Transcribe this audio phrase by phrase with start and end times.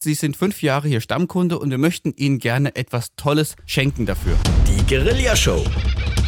[0.00, 4.36] Sie sind fünf Jahre hier Stammkunde und wir möchten Ihnen gerne etwas Tolles schenken dafür.
[4.64, 5.64] Die Guerilla Show.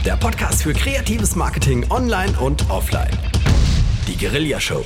[0.04, 3.17] Der Podcast für kreatives Marketing online und offline.
[4.09, 4.85] Die Guerilla Show.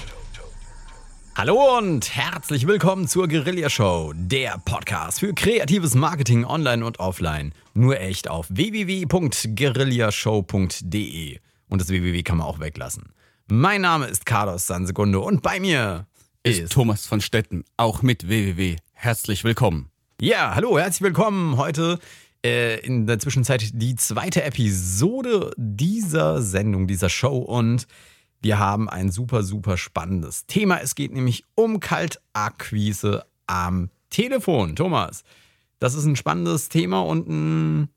[1.35, 7.55] Hallo und herzlich willkommen zur Guerilla Show, der Podcast für kreatives Marketing online und offline.
[7.73, 11.39] Nur echt auf www.guerillashow.de.
[11.71, 13.15] Und das www kann man auch weglassen.
[13.47, 16.07] Mein Name ist Carlos Sansegundo und bei mir
[16.45, 18.77] ist, ist Thomas von Stetten, auch mit www.
[18.93, 19.91] Herzlich willkommen.
[20.21, 21.57] Ja, hallo, herzlich willkommen.
[21.57, 21.99] Heute
[22.45, 27.87] äh, in der Zwischenzeit die zweite Episode dieser Sendung, dieser Show und
[28.43, 30.81] wir haben ein super, super spannendes Thema.
[30.83, 34.77] Es geht nämlich um Kaltakquise am Telefon.
[34.77, 35.25] Thomas,
[35.79, 37.89] das ist ein spannendes Thema und ein,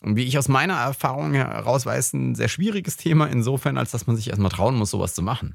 [0.00, 4.16] wie ich aus meiner Erfahrung heraus weiß, ein sehr schwieriges Thema insofern, als dass man
[4.16, 5.54] sich erstmal trauen muss, sowas zu machen.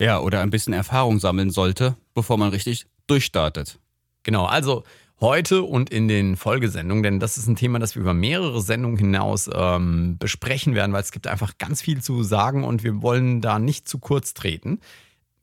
[0.00, 3.78] Ja, oder ein bisschen Erfahrung sammeln sollte, bevor man richtig durchstartet.
[4.22, 4.82] Genau, also
[5.20, 8.96] heute und in den Folgesendungen, denn das ist ein Thema, das wir über mehrere Sendungen
[8.96, 13.42] hinaus ähm, besprechen werden, weil es gibt einfach ganz viel zu sagen und wir wollen
[13.42, 14.80] da nicht zu kurz treten.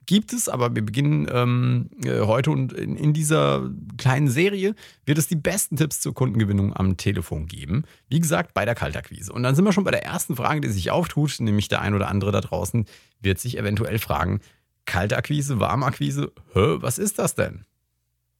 [0.07, 4.73] Gibt es, aber wir beginnen ähm, äh, heute und in, in, dieser kleinen Serie
[5.05, 7.83] wird es die besten Tipps zur Kundengewinnung am Telefon geben.
[8.07, 9.33] Wie gesagt, bei der Kaltakquise.
[9.33, 11.93] Und dann sind wir schon bei der ersten Frage, die sich auftut, nämlich der ein
[11.93, 12.85] oder andere da draußen
[13.19, 14.39] wird sich eventuell fragen,
[14.85, 17.65] Kaltakquise, Warmakquise, hä, was ist das denn?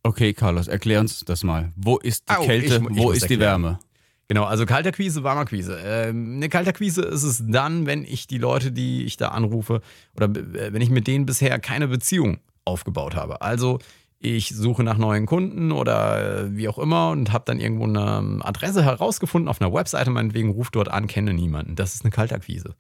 [0.04, 1.74] Okay, Carlos, erklär uns das mal.
[1.76, 3.80] Wo ist die Au, Kälte, ich, ich wo ist die Wärme?
[4.28, 5.80] Genau, also Kalterquise, Warmerquise.
[5.84, 9.82] Ähm, eine Kalterquise ist es dann, wenn ich die Leute, die ich da anrufe,
[10.16, 13.42] oder äh, wenn ich mit denen bisher keine Beziehung aufgebaut habe.
[13.42, 13.80] Also
[14.20, 18.44] ich suche nach neuen Kunden oder äh, wie auch immer und habe dann irgendwo eine
[18.44, 21.76] Adresse herausgefunden auf einer Webseite, meinetwegen ruft dort an, kenne niemanden.
[21.76, 22.76] Das ist eine Kaltakquise.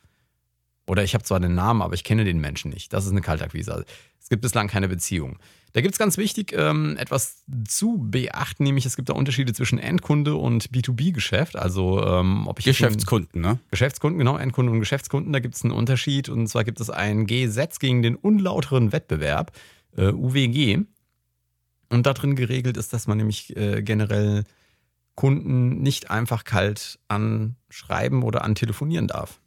[0.88, 2.94] Oder ich habe zwar den Namen, aber ich kenne den Menschen nicht.
[2.94, 3.74] Das ist eine Kaltakquise.
[3.74, 3.86] Also,
[4.20, 5.38] es gibt bislang keine Beziehung.
[5.74, 9.80] Da gibt es ganz wichtig ähm, etwas zu beachten, nämlich es gibt da Unterschiede zwischen
[9.80, 11.56] Endkunde und B2B-Geschäft.
[11.56, 13.60] Also ähm, ob ich Geschäftskunden, ne?
[13.70, 16.30] Geschäftskunden, genau, Endkunden und Geschäftskunden, da gibt es einen Unterschied.
[16.30, 19.52] Und zwar gibt es ein Gesetz gegen den unlauteren Wettbewerb,
[19.95, 20.80] äh, UWG.
[21.90, 24.45] Und da drin geregelt ist, dass man nämlich äh, generell
[25.16, 29.40] Kunden nicht einfach kalt anschreiben oder antelefonieren darf.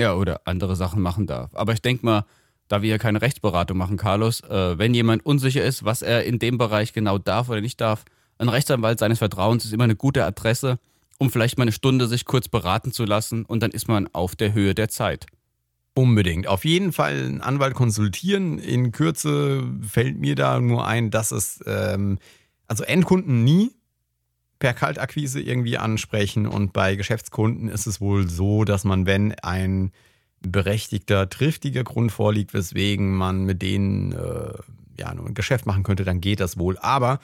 [0.00, 1.54] Ja, oder andere Sachen machen darf.
[1.54, 2.24] Aber ich denke mal,
[2.68, 6.38] da wir ja keine Rechtsberatung machen, Carlos, äh, wenn jemand unsicher ist, was er in
[6.38, 8.06] dem Bereich genau darf oder nicht darf,
[8.38, 10.78] ein Rechtsanwalt seines Vertrauens ist immer eine gute Adresse,
[11.18, 14.36] um vielleicht mal eine Stunde sich kurz beraten zu lassen und dann ist man auf
[14.36, 15.26] der Höhe der Zeit.
[15.92, 16.46] Unbedingt.
[16.46, 18.58] Auf jeden Fall einen Anwalt konsultieren.
[18.58, 22.18] In Kürze fällt mir da nur ein, dass es ähm,
[22.66, 23.72] also Endkunden nie
[24.60, 29.90] per Kaltakquise irgendwie ansprechen und bei Geschäftskunden ist es wohl so, dass man, wenn ein
[30.40, 34.52] berechtigter, triftiger Grund vorliegt, weswegen man mit denen äh,
[34.98, 36.78] ja nur ein Geschäft machen könnte, dann geht das wohl.
[36.78, 37.18] Aber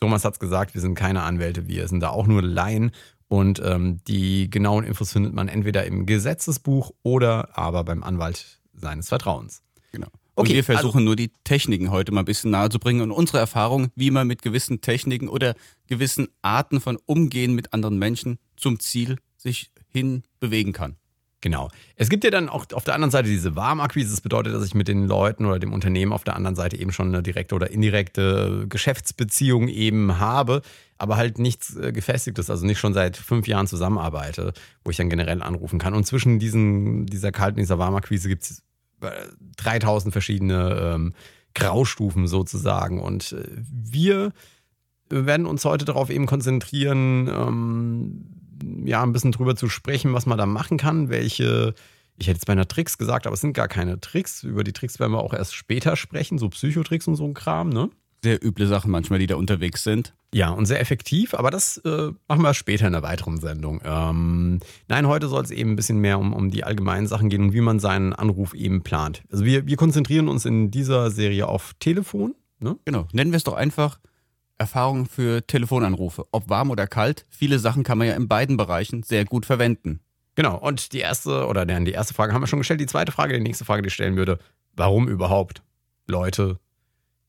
[0.00, 2.90] Thomas hat es gesagt, wir sind keine Anwälte, wir sind da auch nur Laien
[3.28, 9.08] und ähm, die genauen Infos findet man entweder im Gesetzesbuch oder aber beim Anwalt seines
[9.08, 9.62] Vertrauens.
[9.92, 10.08] Genau.
[10.36, 13.10] Und wir versuchen also, nur die Techniken heute mal ein bisschen nahe zu bringen und
[13.10, 15.54] unsere Erfahrung, wie man mit gewissen Techniken oder
[15.86, 20.96] gewissen Arten von Umgehen mit anderen Menschen zum Ziel sich hin bewegen kann.
[21.40, 21.68] Genau.
[21.94, 24.10] Es gibt ja dann auch auf der anderen Seite diese Warmakquise.
[24.10, 26.92] Das bedeutet, dass ich mit den Leuten oder dem Unternehmen auf der anderen Seite eben
[26.92, 30.62] schon eine direkte oder indirekte Geschäftsbeziehung eben habe,
[30.98, 35.08] aber halt nichts äh, Gefestigtes, also nicht schon seit fünf Jahren zusammenarbeite, wo ich dann
[35.08, 35.94] generell anrufen kann.
[35.94, 38.62] Und zwischen diesen, dieser kalten, dieser Warmakquise gibt es
[39.00, 41.14] 3000 verschiedene ähm,
[41.54, 43.00] Graustufen sozusagen.
[43.00, 44.32] Und äh, wir
[45.08, 48.26] werden uns heute darauf eben konzentrieren, ähm,
[48.84, 51.74] ja, ein bisschen drüber zu sprechen, was man da machen kann, welche,
[52.16, 54.42] ich hätte jetzt beinahe Tricks gesagt, aber es sind gar keine Tricks.
[54.42, 57.68] Über die Tricks werden wir auch erst später sprechen, so Psychotricks und so ein Kram,
[57.68, 57.90] ne?
[58.26, 60.14] Sehr üble Sachen manchmal, die da unterwegs sind.
[60.34, 63.80] Ja, und sehr effektiv, aber das äh, machen wir später in einer weiteren Sendung.
[63.84, 67.42] Ähm, nein, heute soll es eben ein bisschen mehr um, um die allgemeinen Sachen gehen
[67.42, 69.22] und wie man seinen Anruf eben plant.
[69.30, 72.34] Also wir, wir konzentrieren uns in dieser Serie auf Telefon.
[72.58, 72.76] Ne?
[72.84, 74.00] Genau, nennen wir es doch einfach
[74.58, 76.24] Erfahrung für Telefonanrufe.
[76.32, 80.00] Ob warm oder kalt, viele Sachen kann man ja in beiden Bereichen sehr gut verwenden.
[80.34, 82.80] Genau, und die erste, oder die erste Frage haben wir schon gestellt.
[82.80, 84.38] Die zweite Frage, die nächste Frage, die ich stellen würde,
[84.74, 85.62] warum überhaupt
[86.06, 86.58] Leute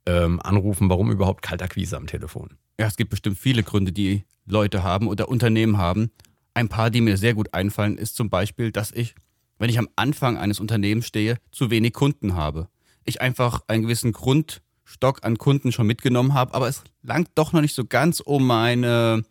[0.07, 2.57] ähm, anrufen, warum überhaupt Kaltakquise am Telefon?
[2.79, 6.11] Ja, es gibt bestimmt viele Gründe, die Leute haben oder Unternehmen haben.
[6.53, 9.13] Ein paar, die mir sehr gut einfallen, ist zum Beispiel, dass ich,
[9.59, 12.69] wenn ich am Anfang eines Unternehmens stehe, zu wenig Kunden habe.
[13.03, 17.61] Ich einfach einen gewissen Grundstock an Kunden schon mitgenommen habe, aber es langt doch noch
[17.61, 19.23] nicht so ganz, um meine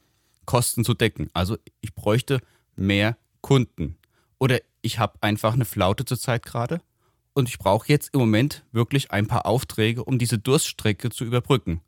[0.44, 1.31] Kosten zu decken.
[1.32, 2.40] Also ich bräuchte
[2.76, 3.96] mehr Kunden.
[4.38, 6.81] Oder ich habe einfach eine Flaute zurzeit gerade
[7.36, 11.82] und ich brauche jetzt im Moment wirklich ein paar Aufträge, um diese Durststrecke zu überbrücken.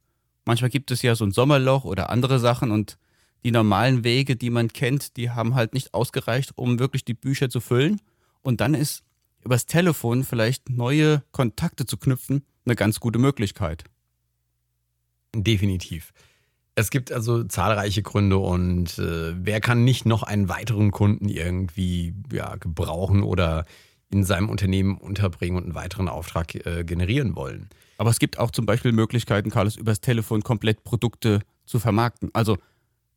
[0.45, 2.99] Manchmal gibt es ja so ein Sommerloch oder andere Sachen und
[3.45, 7.49] die normalen Wege, die man kennt, die haben halt nicht ausgereicht, um wirklich die Bücher
[7.49, 8.03] zu füllen.
[8.43, 9.05] Und dann ist
[9.43, 13.85] übers Telefon vielleicht neue Kontakte zu knüpfen eine ganz gute Möglichkeit.
[15.35, 16.13] Definitiv.
[16.75, 22.15] Es gibt also zahlreiche Gründe und äh, wer kann nicht noch einen weiteren Kunden irgendwie
[22.31, 23.65] ja, gebrauchen oder
[24.11, 27.69] in seinem Unternehmen unterbringen und einen weiteren Auftrag äh, generieren wollen.
[27.99, 32.31] Aber es gibt auch zum Beispiel Möglichkeiten, Carlos, übers Telefon komplett Produkte zu vermarkten.
[32.33, 32.57] Also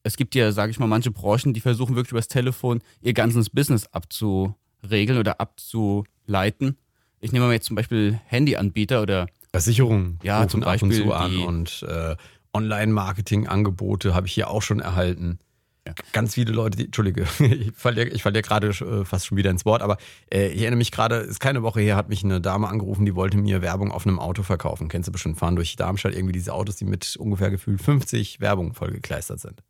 [0.04, 3.50] es gibt ja, sage ich mal, manche Branchen, die versuchen wirklich übers Telefon ihr ganzes
[3.50, 6.78] Business abzuregeln oder abzuleiten.
[7.20, 10.20] Ich nehme mal jetzt zum Beispiel Handyanbieter oder Versicherungen.
[10.24, 12.16] Ja, zum Beispiel ab und zu an und äh,
[12.54, 15.40] Online-Marketing-Angebote habe ich hier auch schon erhalten.
[15.88, 15.95] Ja.
[16.13, 19.66] Ganz viele Leute, die, Entschuldige, ich falle ich dir gerade äh, fast schon wieder ins
[19.66, 19.98] Wort, aber
[20.31, 23.16] äh, ich erinnere mich gerade, ist keine Woche her, hat mich eine Dame angerufen, die
[23.16, 24.89] wollte mir Werbung auf einem Auto verkaufen.
[24.89, 28.74] Kennst du bestimmt, fahren durch Darmstadt irgendwie diese Autos, die mit ungefähr gefühlt 50 Werbung
[28.74, 29.63] vollgekleistert sind.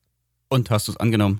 [0.50, 1.40] Und hast du es angenommen?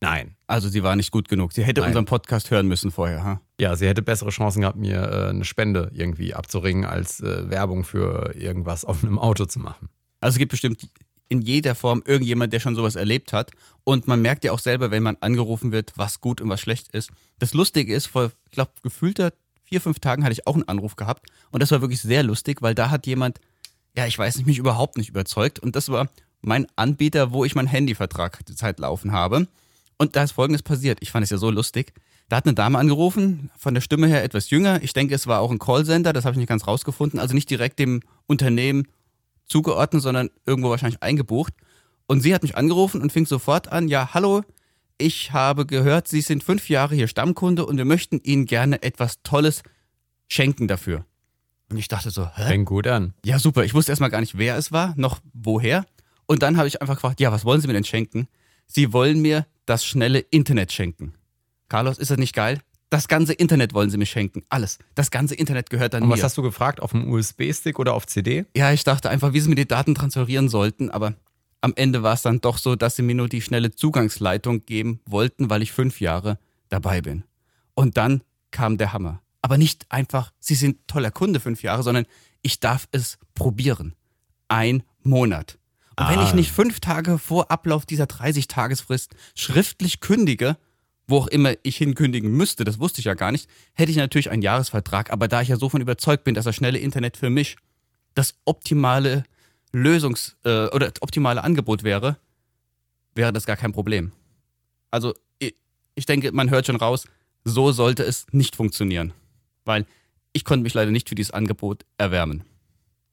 [0.00, 0.36] Nein.
[0.46, 1.52] Also sie war nicht gut genug.
[1.52, 1.88] Sie hätte Nein.
[1.88, 3.40] unseren Podcast hören müssen vorher, ha?
[3.60, 7.84] Ja, sie hätte bessere Chancen gehabt, mir äh, eine Spende irgendwie abzuringen, als äh, Werbung
[7.84, 9.88] für irgendwas auf einem Auto zu machen.
[10.20, 10.88] Also es gibt bestimmt
[11.28, 13.50] in jeder Form irgendjemand, der schon sowas erlebt hat.
[13.84, 16.88] Und man merkt ja auch selber, wenn man angerufen wird, was gut und was schlecht
[16.94, 17.10] ist.
[17.38, 19.32] Das Lustige ist, vor, ich glaube, gefühlter
[19.64, 21.26] vier, fünf Tagen hatte ich auch einen Anruf gehabt.
[21.50, 23.38] Und das war wirklich sehr lustig, weil da hat jemand,
[23.96, 25.58] ja, ich weiß nicht, mich überhaupt nicht überzeugt.
[25.58, 26.08] Und das war
[26.40, 29.46] mein Anbieter, wo ich meinen Handyvertrag die Zeit laufen habe.
[29.98, 30.98] Und da ist Folgendes passiert.
[31.02, 31.92] Ich fand es ja so lustig.
[32.28, 34.82] Da hat eine Dame angerufen, von der Stimme her etwas jünger.
[34.82, 37.18] Ich denke, es war auch ein Callcenter, das habe ich nicht ganz rausgefunden.
[37.18, 38.86] Also nicht direkt dem Unternehmen
[39.48, 41.52] zugeordnet, sondern irgendwo wahrscheinlich eingebucht.
[42.06, 44.42] Und sie hat mich angerufen und fing sofort an, ja, hallo,
[44.98, 49.22] ich habe gehört, Sie sind fünf Jahre hier Stammkunde und wir möchten Ihnen gerne etwas
[49.22, 49.62] Tolles
[50.26, 51.04] schenken dafür.
[51.70, 52.48] Und ich dachte so, hä?
[52.48, 53.14] Fängt gut an.
[53.24, 53.64] Ja, super.
[53.64, 55.86] Ich wusste erstmal gar nicht, wer es war, noch woher.
[56.26, 58.26] Und dann habe ich einfach gefragt, ja, was wollen Sie mir denn schenken?
[58.66, 61.14] Sie wollen mir das schnelle Internet schenken.
[61.68, 62.60] Carlos, ist das nicht geil?
[62.90, 64.44] Das ganze Internet wollen sie mir schenken.
[64.48, 64.78] Alles.
[64.94, 66.14] Das ganze Internet gehört dann Und mir.
[66.14, 66.80] was hast du gefragt?
[66.80, 68.46] Auf dem USB-Stick oder auf CD?
[68.56, 71.14] Ja, ich dachte einfach, wie sie mir die Daten transferieren sollten, aber
[71.60, 75.00] am Ende war es dann doch so, dass sie mir nur die schnelle Zugangsleitung geben
[75.06, 76.38] wollten, weil ich fünf Jahre
[76.68, 77.24] dabei bin.
[77.74, 79.20] Und dann kam der Hammer.
[79.42, 82.06] Aber nicht einfach, sie sind toller Kunde fünf Jahre, sondern
[82.42, 83.94] ich darf es probieren.
[84.48, 85.58] Ein Monat.
[85.96, 86.10] Und ah.
[86.10, 90.56] wenn ich nicht fünf Tage vor Ablauf dieser 30-Tagesfrist schriftlich kündige,
[91.08, 94.30] wo auch immer ich hinkündigen müsste, das wusste ich ja gar nicht, hätte ich natürlich
[94.30, 95.10] einen Jahresvertrag.
[95.10, 97.56] Aber da ich ja so von überzeugt bin, dass das schnelle Internet für mich
[98.14, 99.24] das optimale
[99.72, 102.18] Lösungs- äh, oder das optimale Angebot wäre,
[103.14, 104.12] wäre das gar kein Problem.
[104.90, 105.54] Also ich,
[105.94, 107.06] ich denke, man hört schon raus,
[107.44, 109.12] so sollte es nicht funktionieren.
[109.64, 109.86] Weil
[110.32, 112.44] ich konnte mich leider nicht für dieses Angebot erwärmen.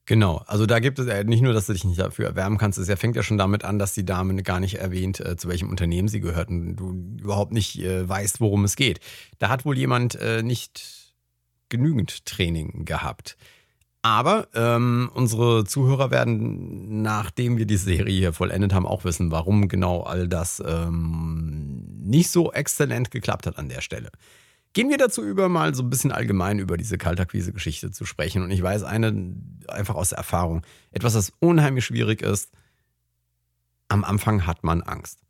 [0.06, 2.78] Genau, also da gibt es ja nicht nur, dass du dich nicht dafür erwärmen kannst,
[2.78, 5.68] es fängt ja schon damit an, dass die Dame gar nicht erwähnt, äh, zu welchem
[5.68, 9.00] Unternehmen sie gehört und du überhaupt nicht äh, weißt, worum es geht.
[9.40, 11.12] Da hat wohl jemand äh, nicht
[11.68, 13.36] genügend Training gehabt.
[14.02, 19.66] Aber ähm, unsere Zuhörer werden, nachdem wir die Serie hier vollendet haben, auch wissen, warum
[19.66, 24.10] genau all das ähm, nicht so exzellent geklappt hat an der Stelle.
[24.76, 28.42] Gehen wir dazu über, mal so ein bisschen allgemein über diese Kaltakquise-Geschichte zu sprechen.
[28.42, 29.34] Und ich weiß eine
[29.68, 32.52] einfach aus der Erfahrung, etwas, das unheimlich schwierig ist.
[33.88, 35.20] Am Anfang hat man Angst.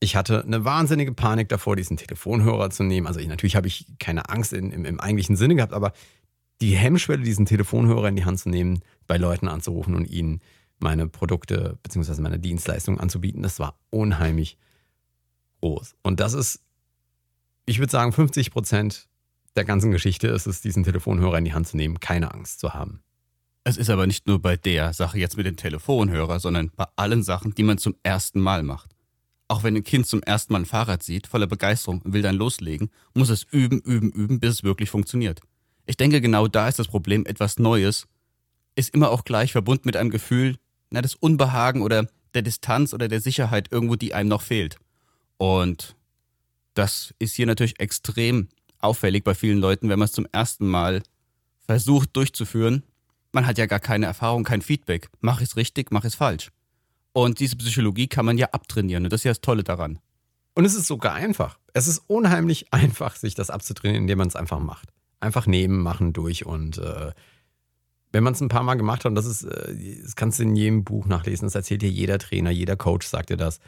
[0.00, 3.06] Ich hatte eine wahnsinnige Panik davor, diesen Telefonhörer zu nehmen.
[3.06, 5.92] Also ich, natürlich habe ich keine Angst in, im, im eigentlichen Sinne gehabt, aber
[6.60, 10.40] die Hemmschwelle, diesen Telefonhörer in die Hand zu nehmen, bei Leuten anzurufen und ihnen
[10.80, 12.20] meine Produkte bzw.
[12.22, 14.58] meine Dienstleistungen anzubieten, das war unheimlich
[15.60, 15.94] groß.
[16.02, 16.64] Und das ist
[17.68, 19.08] ich würde sagen, 50 Prozent
[19.54, 22.72] der ganzen Geschichte ist es, diesen Telefonhörer in die Hand zu nehmen, keine Angst zu
[22.72, 23.02] haben.
[23.64, 27.22] Es ist aber nicht nur bei der Sache jetzt mit dem Telefonhörer, sondern bei allen
[27.22, 28.92] Sachen, die man zum ersten Mal macht.
[29.48, 32.36] Auch wenn ein Kind zum ersten Mal ein Fahrrad sieht, voller Begeisterung und will dann
[32.36, 35.40] loslegen, muss es üben, üben, üben, bis es wirklich funktioniert.
[35.84, 38.06] Ich denke, genau da ist das Problem, etwas Neues
[38.76, 40.56] ist immer auch gleich verbunden mit einem Gefühl,
[40.90, 44.78] na, des Unbehagen oder der Distanz oder der Sicherheit irgendwo, die einem noch fehlt.
[45.36, 45.96] Und
[46.74, 48.48] das ist hier natürlich extrem
[48.80, 51.02] auffällig bei vielen Leuten, wenn man es zum ersten Mal
[51.66, 52.84] versucht durchzuführen.
[53.32, 55.10] Man hat ja gar keine Erfahrung, kein Feedback.
[55.20, 56.50] Mach es richtig, mach es falsch.
[57.12, 59.04] Und diese Psychologie kann man ja abtrainieren.
[59.04, 59.98] Und das ist ja das Tolle daran.
[60.54, 61.58] Und es ist sogar einfach.
[61.72, 64.90] Es ist unheimlich einfach, sich das abzutrainieren, indem man es einfach macht.
[65.20, 66.46] Einfach nehmen, machen, durch.
[66.46, 67.12] Und äh,
[68.12, 70.44] wenn man es ein paar Mal gemacht hat, und das ist, äh, das kannst du
[70.44, 73.60] in jedem Buch nachlesen, das erzählt dir jeder Trainer, jeder Coach sagt dir das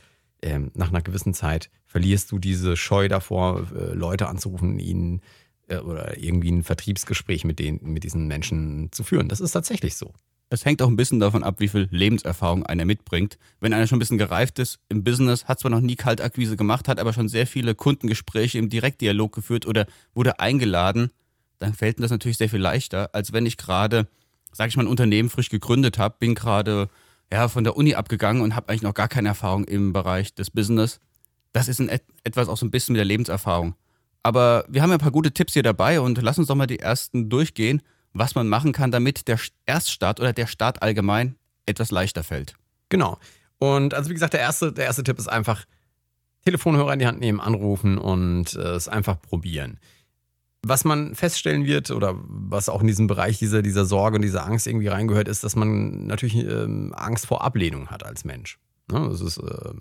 [0.43, 5.21] ähm, nach einer gewissen Zeit verlierst du diese Scheu davor, äh, Leute anzurufen, ihnen
[5.69, 9.29] äh, oder irgendwie ein Vertriebsgespräch mit, den, mit diesen Menschen zu führen.
[9.29, 10.13] Das ist tatsächlich so.
[10.53, 13.39] Es hängt auch ein bisschen davon ab, wie viel Lebenserfahrung einer mitbringt.
[13.61, 16.89] Wenn einer schon ein bisschen gereift ist im Business, hat zwar noch nie Kaltakquise gemacht,
[16.89, 21.13] hat aber schon sehr viele Kundengespräche im Direktdialog geführt oder wurde eingeladen,
[21.61, 24.09] dann fällt mir das natürlich sehr viel leichter, als wenn ich gerade,
[24.51, 26.89] sage ich mal, ein Unternehmen frisch gegründet habe, bin gerade
[27.33, 30.51] ja, von der Uni abgegangen und habe eigentlich noch gar keine Erfahrung im Bereich des
[30.51, 31.01] Business.
[31.53, 31.91] Das ist ein,
[32.25, 33.75] etwas auch so ein bisschen mit der Lebenserfahrung.
[34.23, 36.67] Aber wir haben ja ein paar gute Tipps hier dabei und lass uns doch mal
[36.67, 37.83] die ersten durchgehen,
[38.13, 42.55] was man machen kann, damit der Erststart oder der Start allgemein etwas leichter fällt.
[42.89, 43.19] Genau.
[43.59, 45.65] Und also wie gesagt, der erste, der erste Tipp ist einfach
[46.45, 49.79] Telefonhörer in die Hand nehmen, anrufen und äh, es einfach probieren.
[50.63, 54.45] Was man feststellen wird oder was auch in diesem Bereich dieser, dieser Sorge und dieser
[54.45, 58.59] Angst irgendwie reingehört, ist, dass man natürlich ähm, Angst vor Ablehnung hat als Mensch.
[58.93, 59.09] Ne?
[59.11, 59.73] Das ist, äh,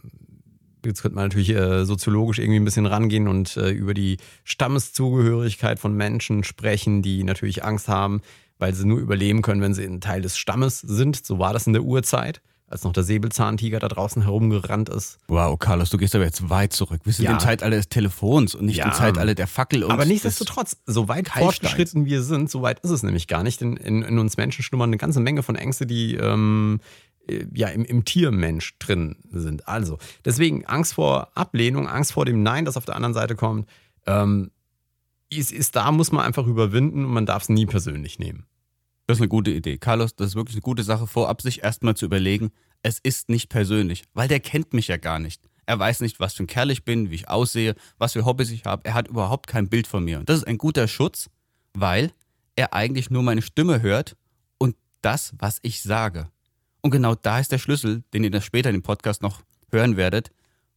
[0.85, 5.79] jetzt könnte man natürlich äh, soziologisch irgendwie ein bisschen rangehen und äh, über die Stammeszugehörigkeit
[5.79, 8.21] von Menschen sprechen, die natürlich Angst haben,
[8.57, 11.25] weil sie nur überleben können, wenn sie ein Teil des Stammes sind.
[11.25, 15.17] So war das in der Urzeit als noch der Säbelzahntiger da draußen herumgerannt ist.
[15.27, 17.01] Wow, Carlos, du gehst aber jetzt weit zurück.
[17.03, 17.31] Wir sind ja.
[17.31, 18.85] im Zeitalter des Telefons und nicht ja.
[18.85, 19.83] im Zeitalter der Fackel.
[19.83, 23.61] Und aber nichtsdestotrotz, so weit fortgeschritten wir sind, so weit ist es nämlich gar nicht.
[23.61, 26.79] Denn in, in uns Menschen schlummern eine ganze Menge von Ängste, die ähm,
[27.27, 29.67] äh, ja im, im Tiermensch drin sind.
[29.67, 33.67] Also, deswegen Angst vor Ablehnung, Angst vor dem Nein, das auf der anderen Seite kommt,
[34.05, 34.51] ähm,
[35.31, 38.45] ist, ist da, muss man einfach überwinden und man darf es nie persönlich nehmen.
[39.09, 39.79] Das ist eine gute Idee.
[39.79, 42.51] Carlos, das ist wirklich eine gute Sache, vorab sich erstmal zu überlegen,
[42.83, 45.49] es ist nicht persönlich, weil der kennt mich ja gar nicht.
[45.65, 48.51] Er weiß nicht, was für ein Kerl ich bin, wie ich aussehe, was für Hobbys
[48.51, 48.85] ich habe.
[48.85, 50.19] Er hat überhaupt kein Bild von mir.
[50.19, 51.27] Und das ist ein guter Schutz,
[51.73, 52.11] weil
[52.55, 54.15] er eigentlich nur meine Stimme hört
[54.59, 56.29] und das, was ich sage.
[56.81, 59.97] Und genau da ist der Schlüssel, den ihr das später in dem Podcast noch hören
[59.97, 60.29] werdet.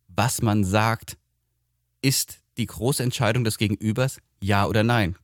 [0.08, 1.18] Was man sagt,
[2.00, 5.16] ist die große Entscheidung des Gegenübers, ja oder nein.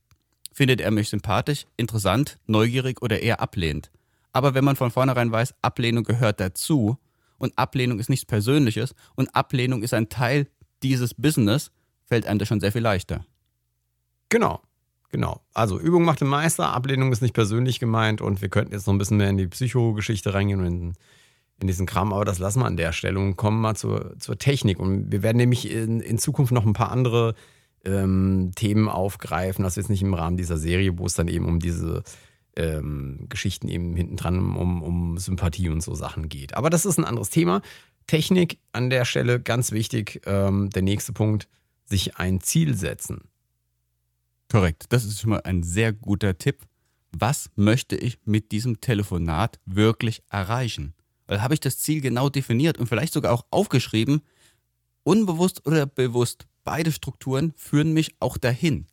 [0.59, 3.89] Findet er mich sympathisch, interessant, neugierig oder eher ablehnend?
[4.33, 6.97] Aber wenn man von vornherein weiß, Ablehnung gehört dazu
[7.37, 10.47] und Ablehnung ist nichts Persönliches und Ablehnung ist ein Teil
[10.83, 11.71] dieses Business,
[12.07, 13.25] fällt einem das schon sehr viel leichter.
[14.27, 14.59] Genau,
[15.07, 15.39] genau.
[15.53, 18.93] Also Übung macht den Meister, Ablehnung ist nicht persönlich gemeint und wir könnten jetzt noch
[18.93, 20.93] ein bisschen mehr in die Psychogeschichte reingehen und in,
[21.61, 24.37] in diesen Kram, aber das lassen wir an der Stelle und kommen mal zur, zur
[24.37, 24.77] Technik.
[24.77, 27.33] Und wir werden nämlich in, in Zukunft noch ein paar andere
[27.85, 29.63] ähm, Themen aufgreifen.
[29.63, 32.03] Das ist nicht im Rahmen dieser Serie, wo es dann eben um diese
[32.55, 36.55] ähm, Geschichten eben hinten dran um, um Sympathie und so Sachen geht.
[36.55, 37.61] Aber das ist ein anderes Thema.
[38.07, 40.21] Technik an der Stelle ganz wichtig.
[40.25, 41.47] Ähm, der nächste Punkt,
[41.85, 43.21] sich ein Ziel setzen.
[44.51, 46.63] Korrekt, das ist schon mal ein sehr guter Tipp.
[47.11, 50.93] Was möchte ich mit diesem Telefonat wirklich erreichen?
[51.27, 54.21] Weil habe ich das Ziel genau definiert und vielleicht sogar auch aufgeschrieben,
[55.03, 58.85] unbewusst oder bewusst beide Strukturen führen mich auch dahin.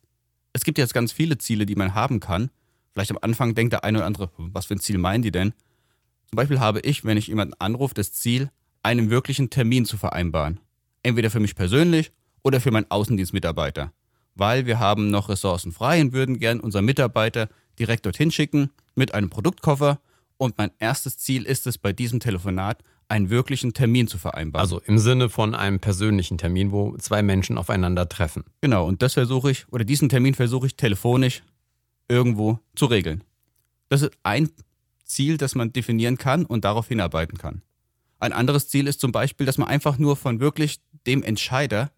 [0.51, 2.49] Es gibt jetzt ganz viele Ziele, die man haben kann.
[2.91, 5.53] Vielleicht am Anfang denkt der eine oder andere, was für ein Ziel meinen die denn?
[6.27, 8.49] Zum Beispiel habe ich, wenn ich jemanden anrufe, das Ziel,
[8.81, 10.59] einen wirklichen Termin zu vereinbaren.
[11.03, 13.93] Entweder für mich persönlich oder für meinen Außendienstmitarbeiter.
[14.33, 19.13] Weil wir haben noch Ressourcen frei und würden gern unseren Mitarbeiter direkt dorthin schicken mit
[19.13, 19.99] einem Produktkoffer.
[20.37, 24.61] Und mein erstes Ziel ist es bei diesem Telefonat, einen wirklichen Termin zu vereinbaren.
[24.61, 28.43] Also im Sinne von einem persönlichen Termin, wo zwei Menschen aufeinandertreffen.
[28.61, 31.43] Genau, und das versuche ich, oder diesen Termin versuche ich telefonisch
[32.09, 33.23] irgendwo zu regeln.
[33.89, 34.49] Das ist ein
[35.05, 37.61] Ziel, das man definieren kann und darauf hinarbeiten kann.
[38.19, 41.91] Ein anderes Ziel ist zum Beispiel, dass man einfach nur von wirklich dem Entscheider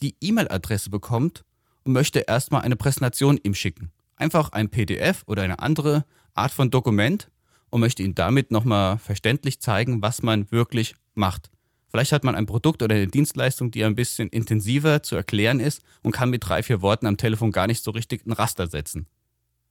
[0.00, 1.44] die E-Mail-Adresse bekommt
[1.84, 3.92] und möchte erstmal eine Präsentation ihm schicken.
[4.16, 7.30] Einfach ein PDF oder eine andere Art von Dokument,
[7.70, 11.50] und möchte Ihnen damit nochmal verständlich zeigen, was man wirklich macht.
[11.90, 15.82] Vielleicht hat man ein Produkt oder eine Dienstleistung, die ein bisschen intensiver zu erklären ist
[16.02, 19.06] und kann mit drei, vier Worten am Telefon gar nicht so richtig ein Raster setzen.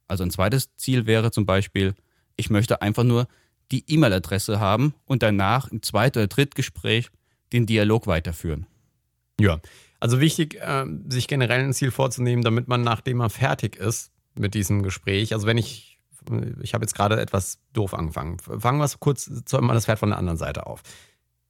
[0.08, 1.94] Also ein zweites Ziel wäre zum Beispiel,
[2.36, 3.27] ich möchte einfach nur
[3.72, 7.10] die E-Mail-Adresse haben und danach im Zweit- oder Drittgespräch
[7.54, 8.66] den Dialog weiterführen.
[9.39, 9.60] Ja,
[10.00, 14.54] also wichtig, äh, sich generell ein Ziel vorzunehmen, damit man, nachdem man fertig ist mit
[14.54, 15.97] diesem Gespräch, also wenn ich
[16.62, 18.39] ich habe jetzt gerade etwas doof angefangen.
[18.39, 20.81] Fangen wir kurz, zäumen wir das Pferd von der anderen Seite auf.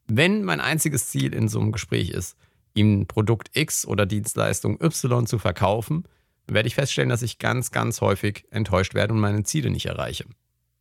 [0.08, 2.38] Wenn mein einziges Ziel in so einem Gespräch ist,
[2.74, 6.04] ihm Produkt X oder Dienstleistung Y zu verkaufen,
[6.48, 10.26] werde ich feststellen, dass ich ganz, ganz häufig enttäuscht werde und meine Ziele nicht erreiche.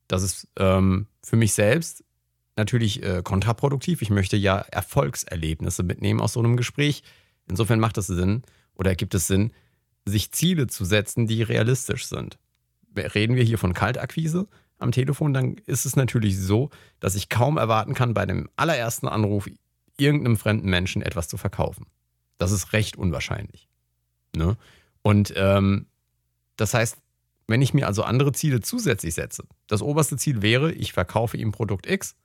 [0.06, 2.04] Das ist ähm, für mich selbst
[2.54, 4.02] natürlich äh, kontraproduktiv.
[4.02, 7.02] Ich möchte ja Erfolgserlebnisse mitnehmen aus so einem Gespräch.
[7.48, 8.42] Insofern macht es Sinn
[8.74, 9.52] oder gibt es Sinn,
[10.04, 12.38] sich Ziele zu setzen, die realistisch sind
[12.96, 14.48] reden wir hier von Kaltakquise
[14.78, 19.08] am Telefon, dann ist es natürlich so, dass ich kaum erwarten kann, bei dem allerersten
[19.08, 19.48] Anruf
[19.96, 21.86] irgendeinem fremden Menschen etwas zu verkaufen.
[22.38, 23.68] Das ist recht unwahrscheinlich.
[24.34, 24.56] Ne?
[25.02, 25.86] Und ähm,
[26.56, 26.98] das heißt,
[27.48, 31.52] Wenn ich mir also andere Ziele zusätzlich setze, das oberste Ziel wäre, ich verkaufe ihm
[31.52, 32.16] Produkt X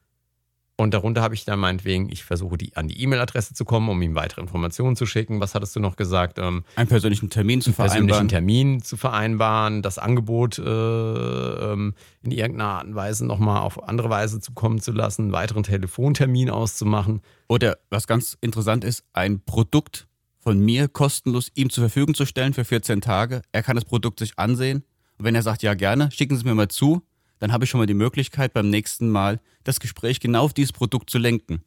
[0.81, 4.01] und darunter habe ich dann meinetwegen, ich versuche die, an die E-Mail-Adresse zu kommen, um
[4.01, 5.39] ihm weitere Informationen zu schicken.
[5.39, 6.39] Was hattest du noch gesagt?
[6.39, 8.07] Ähm, einen persönlichen Termin zu vereinbaren.
[8.07, 13.88] Persönlichen Termin zu vereinbaren, das Angebot äh, ähm, in irgendeiner Art und Weise nochmal auf
[13.88, 17.21] andere Weise zu kommen zu lassen, einen weiteren Telefontermin auszumachen.
[17.47, 20.07] Oder was ganz interessant ist, ein Produkt
[20.39, 23.43] von mir kostenlos ihm zur Verfügung zu stellen für 14 Tage.
[23.51, 24.83] Er kann das Produkt sich ansehen.
[25.19, 27.03] Und wenn er sagt, ja gerne, schicken Sie es mir mal zu,
[27.41, 30.71] dann habe ich schon mal die Möglichkeit, beim nächsten Mal das Gespräch genau auf dieses
[30.71, 31.63] Produkt zu lenken.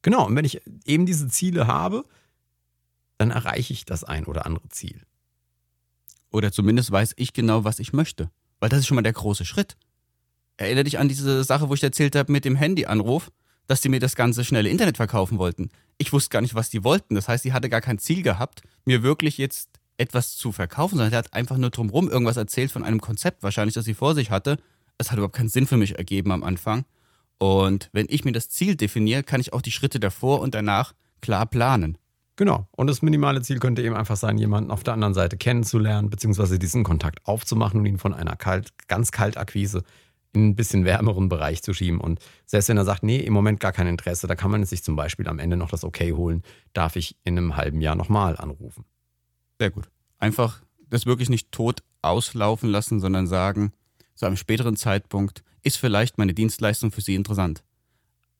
[0.00, 2.04] Genau, und wenn ich eben diese Ziele habe,
[3.18, 5.02] dann erreiche ich das ein oder andere Ziel.
[6.30, 8.30] Oder zumindest weiß ich genau, was ich möchte.
[8.60, 9.76] Weil das ist schon mal der große Schritt.
[10.56, 13.32] Erinnere dich an diese Sache, wo ich erzählt habe mit dem Handyanruf,
[13.66, 15.70] dass die mir das ganze schnelle Internet verkaufen wollten.
[15.96, 17.16] Ich wusste gar nicht, was die wollten.
[17.16, 21.10] Das heißt, die hatte gar kein Ziel gehabt, mir wirklich jetzt etwas zu verkaufen, sondern
[21.10, 24.30] der hat einfach nur drumherum irgendwas erzählt von einem Konzept, wahrscheinlich, das sie vor sich
[24.30, 24.58] hatte
[24.98, 26.84] es hat überhaupt keinen Sinn für mich ergeben am Anfang.
[27.38, 30.94] Und wenn ich mir das Ziel definiere, kann ich auch die Schritte davor und danach
[31.20, 31.96] klar planen.
[32.36, 32.68] Genau.
[32.72, 36.58] Und das minimale Ziel könnte eben einfach sein, jemanden auf der anderen Seite kennenzulernen, beziehungsweise
[36.58, 39.82] diesen Kontakt aufzumachen und ihn von einer kalt, ganz kalt Akquise
[40.32, 42.00] in ein bisschen wärmeren Bereich zu schieben.
[42.00, 44.84] Und selbst wenn er sagt, nee, im Moment gar kein Interesse, da kann man sich
[44.84, 46.42] zum Beispiel am Ende noch das Okay holen,
[46.74, 48.84] darf ich in einem halben Jahr nochmal anrufen.
[49.58, 49.88] Sehr gut.
[50.18, 53.72] Einfach das wirklich nicht tot auslaufen lassen, sondern sagen,
[54.18, 57.62] zu einem späteren Zeitpunkt, ist vielleicht meine Dienstleistung für Sie interessant.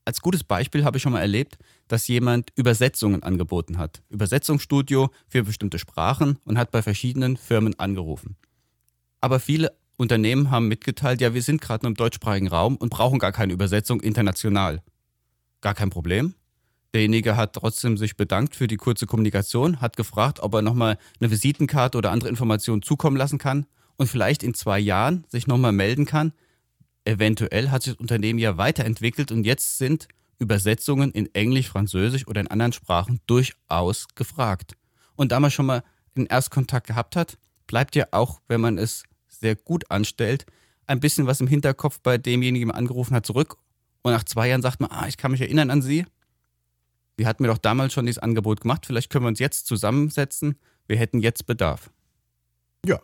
[0.04, 1.56] Als gutes Beispiel habe ich schon mal erlebt,
[1.86, 4.02] dass jemand Übersetzungen angeboten hat.
[4.08, 8.36] Übersetzungsstudio für bestimmte Sprachen und hat bei verschiedenen Firmen angerufen.
[9.20, 13.18] Aber viele Unternehmen haben mitgeteilt, ja, wir sind gerade nur im deutschsprachigen Raum und brauchen
[13.18, 14.82] gar keine Übersetzung international.
[15.60, 16.34] Gar kein Problem.
[16.94, 21.30] Derjenige hat trotzdem sich bedankt für die kurze Kommunikation, hat gefragt, ob er nochmal eine
[21.30, 23.66] Visitenkarte oder andere Informationen zukommen lassen kann
[23.98, 26.32] und vielleicht in zwei Jahren sich nochmal melden kann.
[27.04, 32.40] Eventuell hat sich das Unternehmen ja weiterentwickelt und jetzt sind Übersetzungen in Englisch, Französisch oder
[32.40, 34.76] in anderen Sprachen durchaus gefragt.
[35.16, 35.82] Und da man schon mal
[36.16, 40.46] den Erstkontakt gehabt hat, bleibt ja auch, wenn man es sehr gut anstellt,
[40.86, 43.56] ein bisschen was im Hinterkopf bei demjenigen, der angerufen hat, zurück.
[44.02, 46.06] Und nach zwei Jahren sagt man, ah, ich kann mich erinnern an Sie.
[47.18, 48.86] Sie hatten mir doch damals schon dieses Angebot gemacht.
[48.86, 50.56] Vielleicht können wir uns jetzt zusammensetzen.
[50.86, 51.90] Wir hätten jetzt Bedarf.
[52.86, 53.00] Ja,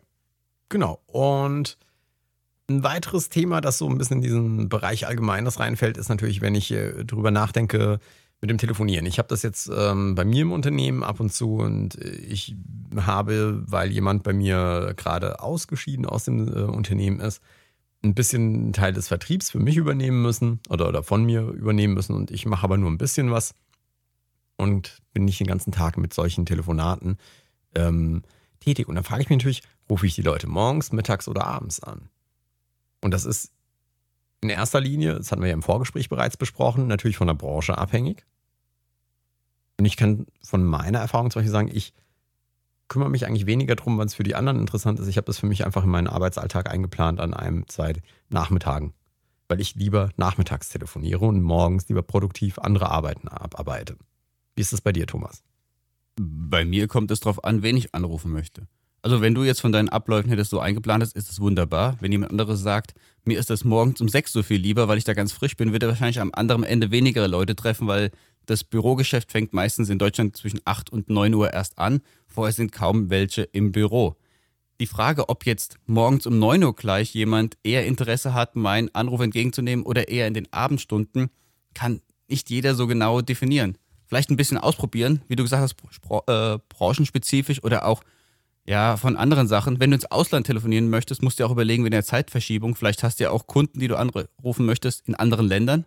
[0.68, 1.00] Genau.
[1.06, 1.78] Und
[2.68, 6.54] ein weiteres Thema, das so ein bisschen in diesen Bereich Allgemeines reinfällt, ist natürlich, wenn
[6.54, 8.00] ich äh, drüber nachdenke,
[8.44, 9.06] mit dem Telefonieren.
[9.06, 12.54] Ich habe das jetzt ähm, bei mir im Unternehmen ab und zu und äh, ich
[12.94, 17.40] habe, weil jemand bei mir gerade ausgeschieden aus dem äh, Unternehmen ist,
[18.02, 22.14] ein bisschen Teil des Vertriebs für mich übernehmen müssen oder, oder von mir übernehmen müssen
[22.14, 23.54] und ich mache aber nur ein bisschen was
[24.58, 27.16] und bin nicht den ganzen Tag mit solchen Telefonaten
[27.74, 28.24] ähm,
[28.64, 28.88] tätig.
[28.88, 32.08] Und dann frage ich mich natürlich, rufe ich die Leute morgens, mittags oder abends an?
[33.00, 33.52] Und das ist
[34.40, 37.78] in erster Linie, das hatten wir ja im Vorgespräch bereits besprochen, natürlich von der Branche
[37.78, 38.24] abhängig.
[39.78, 41.94] Und ich kann von meiner Erfahrung zum Beispiel sagen, ich
[42.88, 45.08] kümmere mich eigentlich weniger darum, wann es für die anderen interessant ist.
[45.08, 47.94] Ich habe das für mich einfach in meinen Arbeitsalltag eingeplant an einem, zwei
[48.28, 48.92] Nachmittagen.
[49.48, 53.96] Weil ich lieber nachmittags telefoniere und morgens lieber produktiv andere Arbeiten abarbeite.
[54.54, 55.42] Wie ist das bei dir, Thomas?
[56.16, 58.68] Bei mir kommt es darauf an, wen ich anrufen möchte.
[59.02, 61.98] Also wenn du jetzt von deinen Abläufen hättest so eingeplant hast, ist es wunderbar.
[62.00, 65.04] Wenn jemand anderes sagt, mir ist das morgens um sechs so viel lieber, weil ich
[65.04, 68.12] da ganz frisch bin, wird er wahrscheinlich am anderen Ende weniger Leute treffen, weil
[68.46, 72.00] das Bürogeschäft fängt meistens in Deutschland zwischen acht und neun Uhr erst an.
[72.26, 74.16] Vorher sind kaum welche im Büro.
[74.80, 79.20] Die Frage, ob jetzt morgens um neun Uhr gleich jemand eher Interesse hat, meinen Anruf
[79.20, 81.28] entgegenzunehmen oder eher in den Abendstunden,
[81.74, 83.76] kann nicht jeder so genau definieren
[84.14, 88.04] vielleicht ein bisschen ausprobieren, wie du gesagt hast, äh, branchenspezifisch oder auch
[88.64, 89.80] ja, von anderen Sachen.
[89.80, 93.18] Wenn du ins Ausland telefonieren möchtest, musst du auch überlegen, wenn der Zeitverschiebung, vielleicht hast
[93.18, 95.84] du ja auch Kunden, die du anrufen möchtest in anderen Ländern,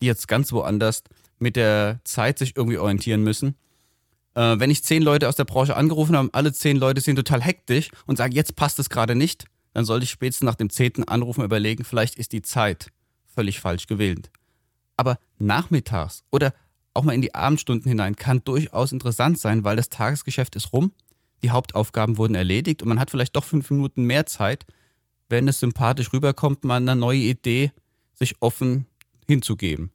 [0.00, 1.02] die jetzt ganz woanders
[1.40, 3.56] mit der Zeit sich irgendwie orientieren müssen.
[4.36, 7.42] Äh, wenn ich zehn Leute aus der Branche angerufen habe, alle zehn Leute sind total
[7.42, 11.02] hektisch und sagen, jetzt passt es gerade nicht, dann sollte ich spätestens nach dem zehnten
[11.02, 12.92] Anrufen überlegen, vielleicht ist die Zeit
[13.26, 14.30] völlig falsch gewählt.
[14.96, 16.54] Aber nachmittags oder
[16.94, 20.92] auch mal in die Abendstunden hinein kann durchaus interessant sein, weil das Tagesgeschäft ist rum,
[21.42, 24.64] die Hauptaufgaben wurden erledigt und man hat vielleicht doch fünf Minuten mehr Zeit,
[25.28, 27.72] wenn es sympathisch rüberkommt, mal eine neue Idee
[28.14, 28.86] sich offen
[29.26, 29.90] hinzugeben.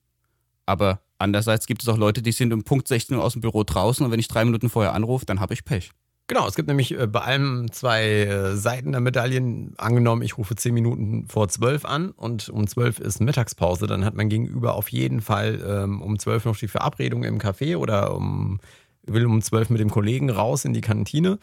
[0.66, 3.64] Aber andererseits gibt es auch Leute, die sind um Punkt 16 Uhr aus dem Büro
[3.64, 5.92] draußen und wenn ich drei Minuten vorher anrufe, dann habe ich Pech.
[6.30, 9.74] Genau, es gibt nämlich äh, bei allem zwei äh, Seiten der Medaillen.
[9.78, 14.14] Angenommen, ich rufe zehn Minuten vor zwölf an und um zwölf ist Mittagspause, dann hat
[14.14, 18.60] mein Gegenüber auf jeden Fall ähm, um zwölf noch die Verabredung im Café oder um,
[19.08, 21.40] will um zwölf mit dem Kollegen raus in die Kantine.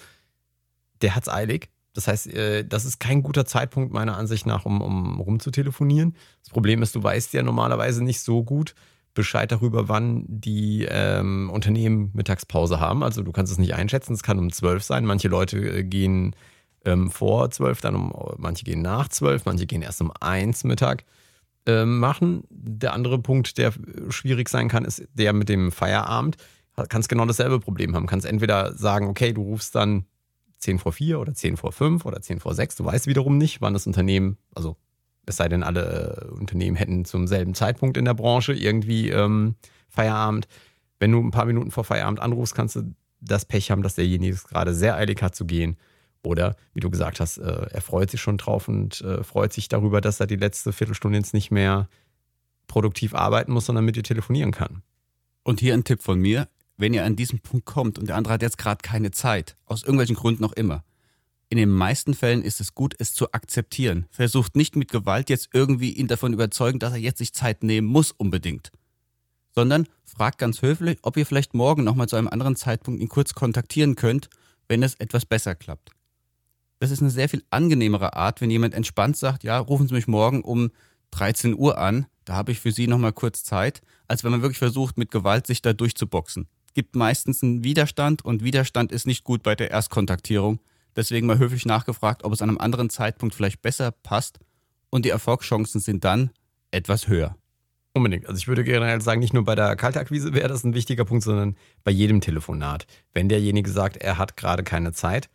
[1.02, 1.68] Der hat's eilig.
[1.92, 6.14] Das heißt, äh, das ist kein guter Zeitpunkt meiner Ansicht nach, um, um rumzutelefonieren.
[6.44, 8.76] Das Problem ist, du weißt ja normalerweise nicht so gut
[9.16, 13.02] Bescheid darüber, wann die ähm, Unternehmen Mittagspause haben.
[13.02, 14.12] Also du kannst es nicht einschätzen.
[14.12, 15.04] Es kann um zwölf sein.
[15.04, 16.36] Manche Leute äh, gehen
[16.84, 21.04] ähm, vor zwölf, dann um, manche gehen nach zwölf, manche gehen erst um eins Mittag
[21.66, 22.44] äh, machen.
[22.50, 23.72] Der andere Punkt, der
[24.10, 26.36] schwierig sein kann, ist der mit dem Feierabend.
[26.88, 28.06] Kannst genau dasselbe Problem haben.
[28.06, 30.04] Kannst entweder sagen, okay, du rufst dann
[30.58, 32.76] 10 vor 4 oder 10 vor 5 oder 10 vor 6.
[32.76, 34.76] Du weißt wiederum nicht, wann das Unternehmen, also
[35.26, 39.56] es sei denn, alle äh, Unternehmen hätten zum selben Zeitpunkt in der Branche irgendwie ähm,
[39.88, 40.48] Feierabend.
[40.98, 44.34] Wenn du ein paar Minuten vor Feierabend anrufst, kannst du das Pech haben, dass derjenige
[44.34, 45.76] es gerade sehr eilig hat zu gehen.
[46.22, 49.68] Oder, wie du gesagt hast, äh, er freut sich schon drauf und äh, freut sich
[49.68, 51.88] darüber, dass er die letzte Viertelstunde jetzt nicht mehr
[52.66, 54.82] produktiv arbeiten muss, sondern mit dir telefonieren kann.
[55.44, 58.34] Und hier ein Tipp von mir wenn ihr an diesen Punkt kommt und der andere
[58.34, 60.84] hat jetzt gerade keine Zeit, aus irgendwelchen Gründen noch immer,
[61.48, 64.06] in den meisten Fällen ist es gut, es zu akzeptieren.
[64.10, 67.86] Versucht nicht mit Gewalt jetzt irgendwie ihn davon überzeugen, dass er jetzt sich Zeit nehmen
[67.86, 68.72] muss unbedingt.
[69.54, 73.34] Sondern fragt ganz höflich, ob ihr vielleicht morgen nochmal zu einem anderen Zeitpunkt ihn kurz
[73.34, 74.28] kontaktieren könnt,
[74.68, 75.90] wenn es etwas besser klappt.
[76.80, 80.08] Das ist eine sehr viel angenehmere Art, wenn jemand entspannt sagt, ja, rufen Sie mich
[80.08, 80.70] morgen um
[81.12, 84.58] 13 Uhr an, da habe ich für Sie nochmal kurz Zeit, als wenn man wirklich
[84.58, 89.42] versucht, mit Gewalt sich da durchzuboxen gibt meistens einen Widerstand und Widerstand ist nicht gut
[89.42, 90.60] bei der Erstkontaktierung.
[90.96, 94.40] Deswegen mal höflich nachgefragt, ob es an einem anderen Zeitpunkt vielleicht besser passt
[94.90, 96.30] und die Erfolgschancen sind dann
[96.70, 97.36] etwas höher.
[97.92, 98.26] Unbedingt.
[98.26, 101.24] Also ich würde generell sagen, nicht nur bei der Kaltakquise wäre das ein wichtiger Punkt,
[101.24, 102.86] sondern bei jedem Telefonat.
[103.14, 105.30] Wenn derjenige sagt, er hat gerade keine Zeit,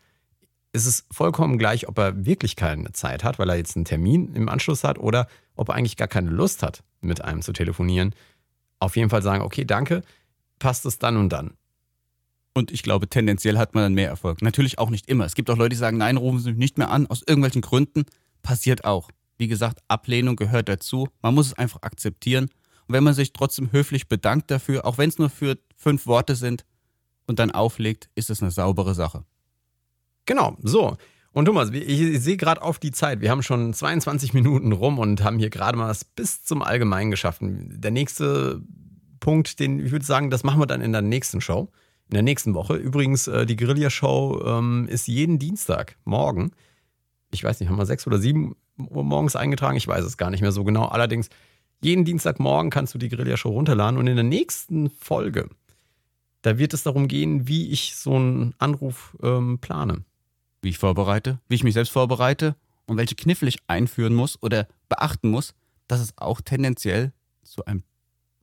[0.74, 4.34] ist es vollkommen gleich, ob er wirklich keine Zeit hat, weil er jetzt einen Termin
[4.36, 8.14] im Anschluss hat oder ob er eigentlich gar keine Lust hat, mit einem zu telefonieren.
[8.80, 10.02] Auf jeden Fall sagen, okay, danke,
[10.60, 11.56] passt es dann und dann.
[12.54, 14.42] Und ich glaube, tendenziell hat man dann mehr Erfolg.
[14.42, 15.26] Natürlich auch nicht immer.
[15.26, 17.62] Es gibt auch Leute, die sagen, nein, rufen Sie mich nicht mehr an, aus irgendwelchen
[17.62, 18.04] Gründen.
[18.44, 19.10] Passiert auch.
[19.38, 21.08] Wie gesagt, Ablehnung gehört dazu.
[21.22, 22.50] Man muss es einfach akzeptieren.
[22.88, 26.36] Und wenn man sich trotzdem höflich bedankt dafür, auch wenn es nur für fünf Worte
[26.36, 26.66] sind,
[27.32, 29.24] und dann auflegt, ist es eine saubere Sache.
[30.26, 30.98] Genau, so.
[31.32, 33.22] Und Thomas, ich, sehe gerade auf die Zeit.
[33.22, 37.10] Wir haben schon 22 Minuten rum und haben hier gerade mal was bis zum Allgemeinen
[37.10, 37.80] geschaffen.
[37.80, 38.62] Der nächste
[39.22, 41.70] Punkt, den ich würde sagen, das machen wir dann in der nächsten Show,
[42.12, 42.76] in der nächsten Woche.
[42.76, 46.52] Übrigens, äh, die Guerilla-Show ähm, ist jeden Dienstag morgen.
[47.32, 49.78] Ich weiß nicht, haben wir sechs oder sieben Uhr morgens eingetragen?
[49.78, 50.86] Ich weiß es gar nicht mehr so genau.
[50.86, 51.30] Allerdings,
[51.82, 55.50] jeden Dienstagmorgen kannst du die Guerilla-Show runterladen und in der nächsten Folge,
[56.42, 60.04] da wird es darum gehen, wie ich so einen Anruf ähm, plane.
[60.62, 64.68] Wie ich vorbereite, wie ich mich selbst vorbereite und welche Kniffel ich einführen muss oder
[64.90, 65.54] beachten muss,
[65.88, 67.84] dass es auch tendenziell zu einem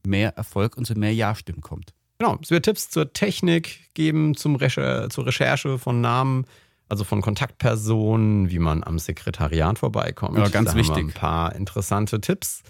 [0.06, 1.92] mehr Erfolg und zu mehr Ja-Stimmen kommt.
[2.18, 6.46] Genau, es wird Tipps zur Technik geben, zum Recher zur Recherche von Namen,
[6.88, 10.36] also von Kontaktpersonen, wie man am Sekretariat vorbeikommt.
[10.36, 10.96] Ja, ganz da wichtig.
[10.96, 12.62] Haben wir ein paar interessante Tipps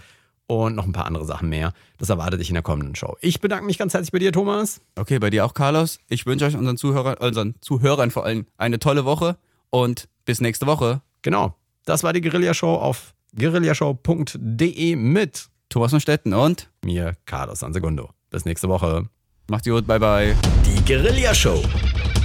[0.47, 1.73] und noch ein paar andere Sachen mehr.
[1.99, 3.17] Das erwartet dich in der kommenden Show.
[3.21, 4.81] Ich bedanke mich ganz herzlich bei dir, Thomas.
[4.97, 5.99] Okay, bei dir auch, Carlos.
[6.09, 9.39] Ich wünsche euch unseren Zuhörern, unseren Zuhörern vor allem eine tolle Woche
[9.71, 11.01] und bis nächste Woche.
[11.23, 18.11] Genau, das war die Guerilla-Show auf guerillashow.de mit Thomas von Stetten und mir, Carlos Sansegundo.
[18.31, 19.09] Bis nächste Woche.
[19.51, 20.37] Macht's gut, bye bye.
[20.67, 21.63] Die Guerilla Show.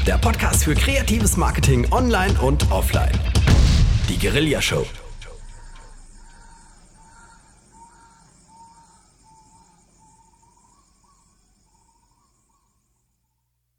[0.06, 3.18] Der Podcast für kreatives Marketing online und offline.
[4.10, 4.86] Die Guerilla Show.